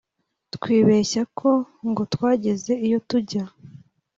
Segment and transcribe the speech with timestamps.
[0.55, 1.49] twibeshya ko
[1.89, 3.43] ngo twageze iyo tujya